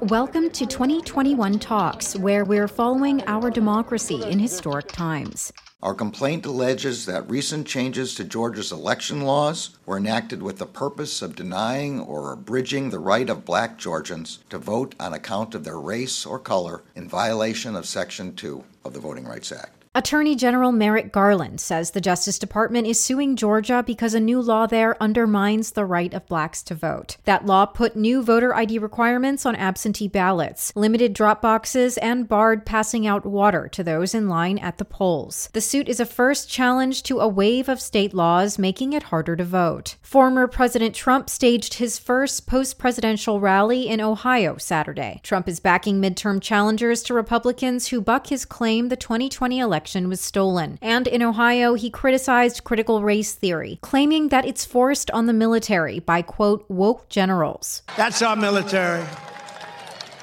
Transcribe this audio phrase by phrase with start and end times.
[0.00, 5.52] Welcome to 2021 Talks, where we're following our democracy in historic times.
[5.82, 11.22] Our complaint alleges that recent changes to Georgia's election laws were enacted with the purpose
[11.22, 15.78] of denying or abridging the right of black Georgians to vote on account of their
[15.78, 19.83] race or color in violation of Section 2 of the Voting Rights Act.
[19.96, 24.66] Attorney General Merrick Garland says the Justice Department is suing Georgia because a new law
[24.66, 27.16] there undermines the right of blacks to vote.
[27.26, 32.66] That law put new voter ID requirements on absentee ballots, limited drop boxes, and barred
[32.66, 35.48] passing out water to those in line at the polls.
[35.52, 39.36] The suit is a first challenge to a wave of state laws making it harder
[39.36, 39.94] to vote.
[40.02, 45.20] Former President Trump staged his first post presidential rally in Ohio Saturday.
[45.22, 50.08] Trump is backing midterm challengers to Republicans who buck his claim the 2020 election election
[50.08, 50.78] was stolen.
[50.80, 55.98] And in Ohio, he criticized critical race theory, claiming that it's forced on the military
[55.98, 57.82] by, quote, woke generals.
[57.94, 59.04] That's our military.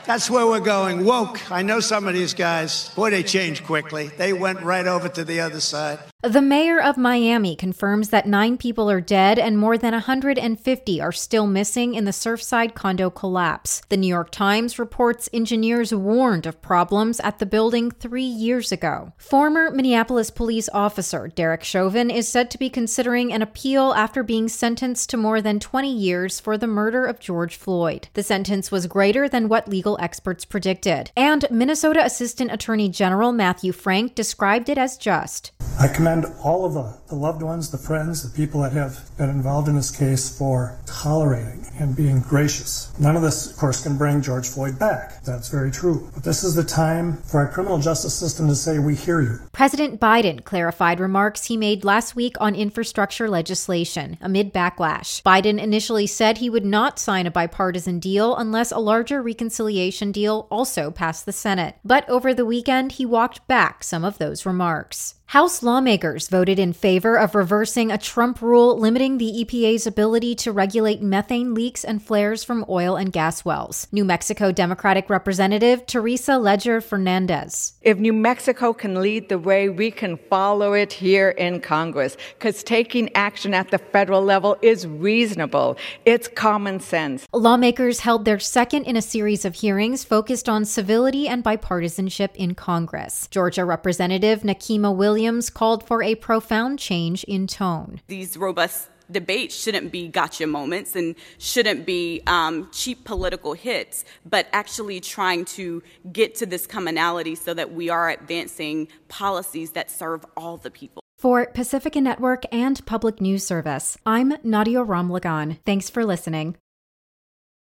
[0.07, 1.05] That's where we're going.
[1.05, 1.51] Woke.
[1.51, 2.89] I know some of these guys.
[2.95, 4.07] Boy, they changed quickly.
[4.17, 5.99] They went right over to the other side.
[6.23, 11.11] The mayor of Miami confirms that nine people are dead and more than 150 are
[11.11, 13.81] still missing in the Surfside condo collapse.
[13.89, 19.13] The New York Times reports engineers warned of problems at the building three years ago.
[19.17, 24.47] Former Minneapolis police officer Derek Chauvin is said to be considering an appeal after being
[24.47, 28.09] sentenced to more than 20 years for the murder of George Floyd.
[28.13, 31.09] The sentence was greater than what legal experts predicted.
[31.17, 35.51] And Minnesota Assistant Attorney General Matthew Frank described it as just.
[35.79, 39.29] I commend all of the, the loved ones, the friends, the people that have been
[39.29, 42.91] involved in this case for tolerating and being gracious.
[42.99, 45.23] None of this, of course, can bring George Floyd back.
[45.23, 46.09] That's very true.
[46.13, 49.39] But this is the time for our criminal justice system to say, We hear you.
[49.51, 55.23] President Biden clarified remarks he made last week on infrastructure legislation amid backlash.
[55.23, 60.47] Biden initially said he would not sign a bipartisan deal unless a larger reconciliation deal
[60.51, 61.75] also passed the Senate.
[61.83, 65.15] But over the weekend, he walked back some of those remarks.
[65.31, 70.51] House lawmakers voted in favor of reversing a Trump rule limiting the EPA's ability to
[70.51, 73.87] regulate methane leaks and flares from oil and gas wells.
[73.93, 77.75] New Mexico Democratic Representative Teresa Leger Fernandez.
[77.81, 82.61] If New Mexico can lead the way, we can follow it here in Congress because
[82.61, 85.77] taking action at the federal level is reasonable.
[86.03, 87.25] It's common sense.
[87.31, 92.53] Lawmakers held their second in a series of hearings focused on civility and bipartisanship in
[92.53, 93.29] Congress.
[93.31, 98.01] Georgia Representative Nikema Williams Williams called for a profound change in tone.
[98.07, 104.47] These robust debates shouldn't be gotcha moments and shouldn't be um, cheap political hits, but
[104.51, 110.25] actually trying to get to this commonality so that we are advancing policies that serve
[110.35, 111.03] all the people.
[111.19, 115.59] For Pacifica Network and Public News Service, I'm Nadia Ramlagan.
[115.63, 116.57] Thanks for listening.